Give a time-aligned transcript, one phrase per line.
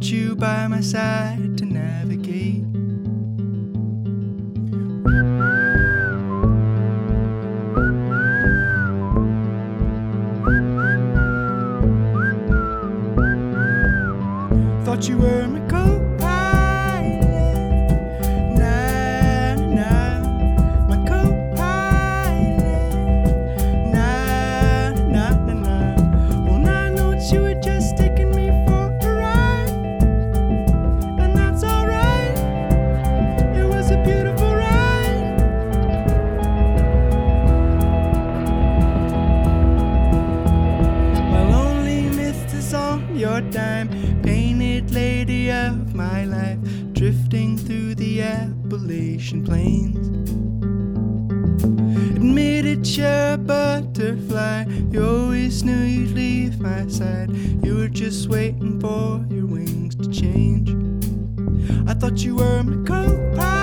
[0.00, 2.64] Without you by my side to navigate?
[14.84, 15.39] Thought you were
[61.90, 63.59] I thought you were my co-pilot.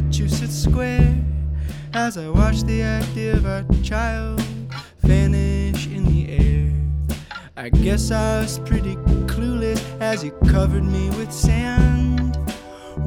[0.00, 1.16] Massachusetts square
[1.92, 4.40] as I watched the idea of our child
[5.02, 6.72] vanish in the air.
[7.56, 8.94] I guess I was pretty
[9.26, 12.38] clueless as you covered me with sand.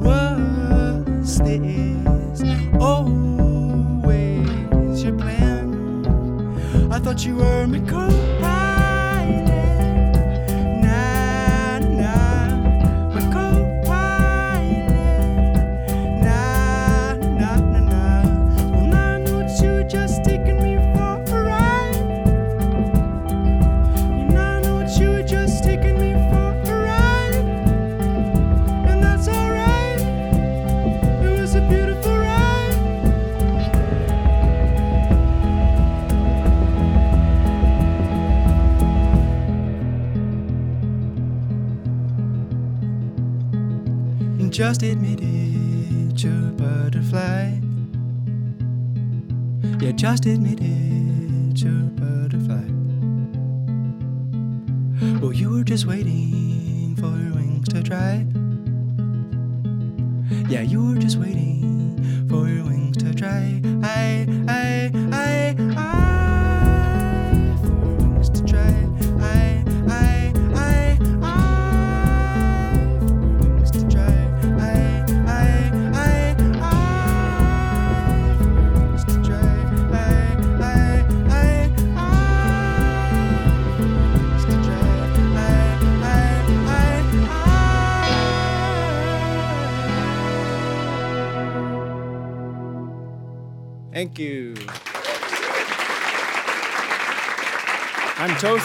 [0.00, 2.42] Was this
[2.80, 4.48] always
[5.04, 6.88] your plan?
[6.90, 8.27] I thought you were my co-pilot.
[44.68, 47.58] Just admit it, you're a butterfly.
[49.80, 52.68] Yeah, just admit it, you're a butterfly.
[55.22, 58.26] Well, you were just waiting for your wings to dry.
[60.50, 63.62] Yeah, you were just waiting for your wings to dry.
[63.82, 64.90] I, I,
[93.98, 94.54] Thank you.
[98.16, 98.64] I'm Toth.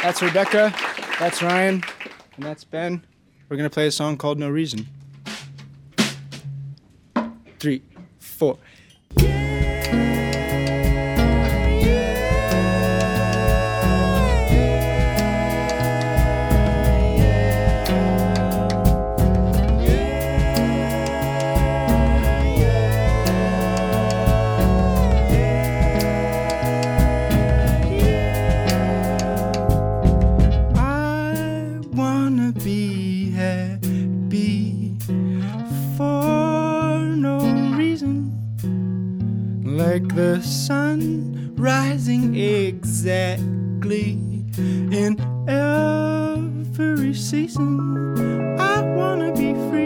[0.00, 0.72] That's Rebecca.
[1.18, 1.82] That's Ryan.
[2.36, 3.04] And that's Ben.
[3.48, 4.86] We're going to play a song called No Reason.
[7.58, 7.82] Three,
[8.20, 8.58] four.
[39.96, 44.10] Like the sun rising exactly
[44.92, 45.16] in
[45.48, 47.80] every season.
[48.60, 49.85] I wanna be free.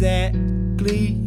[0.00, 1.17] Exactly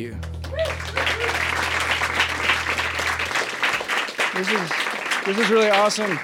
[0.00, 0.16] you.
[4.34, 4.70] This is
[5.26, 6.18] this is really awesome.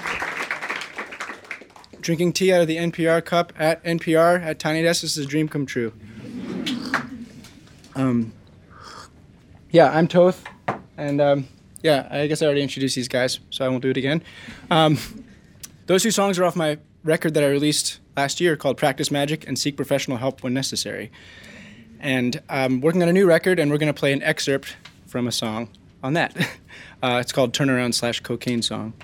[2.00, 5.02] Drinking tea out of the NPR cup at NPR at Tiny Desk.
[5.02, 5.92] This is a dream come true.
[7.94, 8.32] Um,
[9.70, 10.44] yeah, I'm Toth,
[10.96, 11.48] and um,
[11.82, 14.22] yeah, I guess I already introduced these guys, so I won't do it again.
[14.70, 14.98] Um,
[15.86, 19.46] those two songs are off my record that I released last year called "Practice Magic"
[19.46, 21.10] and "Seek Professional Help When Necessary."
[22.00, 24.76] And I'm working on a new record, and we're going to play an excerpt
[25.06, 25.68] from a song
[26.02, 26.36] on that.
[27.02, 28.94] Uh, it's called Turnaround slash Cocaine Song.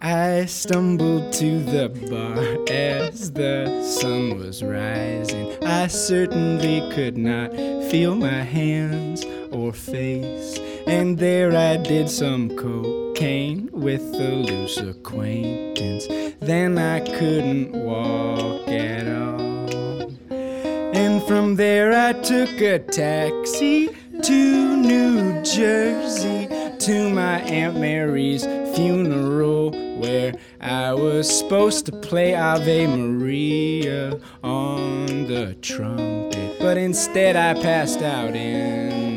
[0.00, 5.62] I stumbled to the bar as the sun was rising.
[5.64, 7.52] I certainly could not
[7.90, 10.58] feel my hands or face.
[10.86, 16.06] And there I did some cocaine with a loose acquaintance.
[16.40, 20.12] Then I couldn't walk at all.
[20.30, 23.88] And from there I took a taxi
[24.22, 28.44] to New Jersey to my Aunt Mary's
[28.74, 29.70] funeral
[30.02, 36.58] where I was supposed to play Ave Maria on the trumpet.
[36.58, 39.11] But instead I passed out in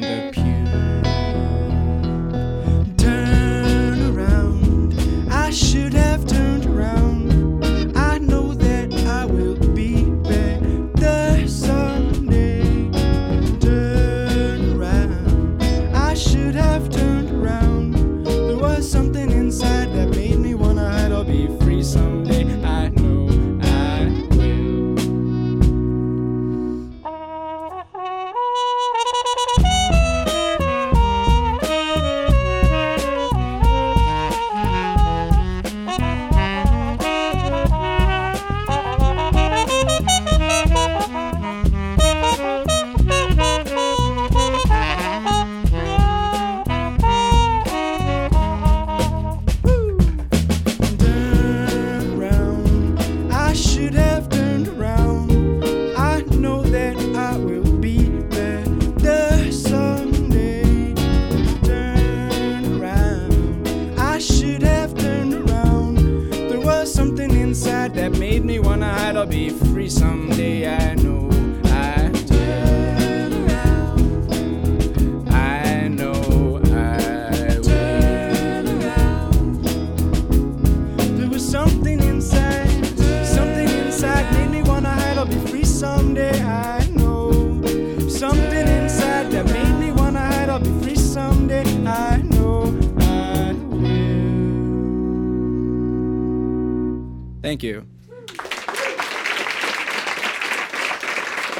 [97.55, 97.87] Thank you.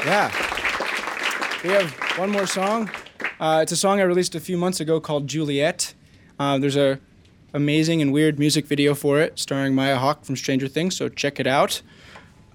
[0.05, 0.29] Yeah.
[1.63, 2.91] We have one more song.
[3.39, 5.95] Uh, it's a song I released a few months ago called Juliet.
[6.37, 6.99] Uh, there's a
[7.55, 10.95] amazing and weird music video for it, starring Maya Hawke from Stranger Things.
[10.95, 11.81] So check it out.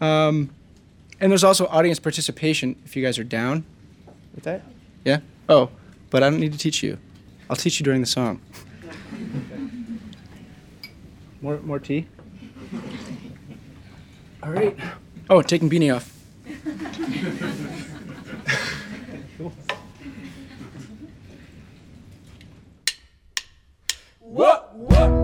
[0.00, 0.50] Um,
[1.18, 3.64] and there's also audience participation if you guys are down
[4.32, 4.62] with that.
[5.04, 5.18] Yeah.
[5.48, 5.70] Oh,
[6.10, 6.98] but I don't need to teach you.
[7.48, 8.40] I'll teach you during the song.
[11.40, 12.06] more, more tea.
[14.42, 14.76] All right.
[15.28, 16.16] Oh, taking beanie off.
[24.20, 24.74] what?
[24.74, 25.19] What?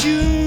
[0.00, 0.39] shoes.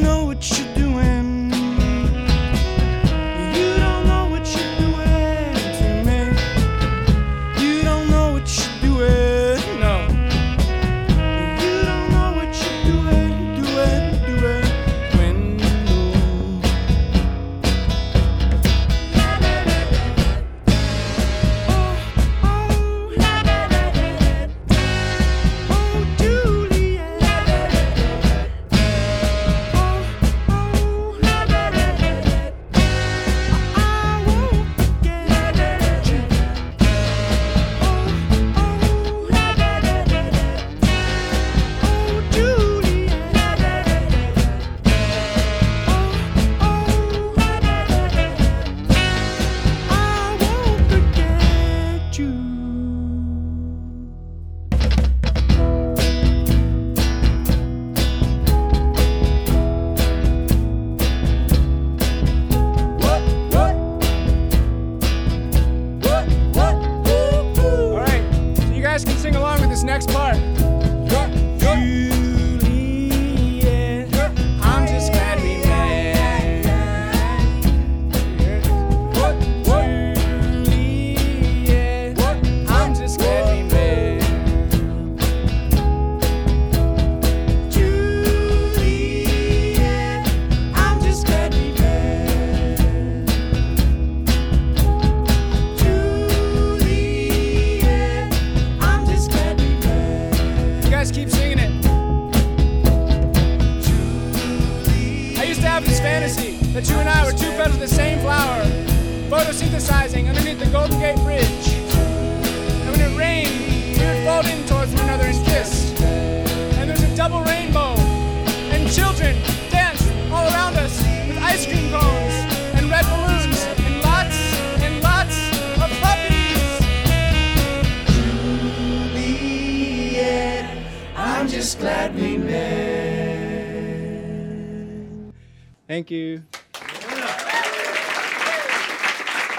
[135.94, 136.42] Thank you.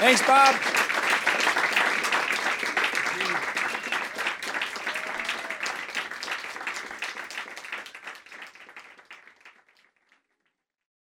[0.00, 0.84] Thanks, Bob.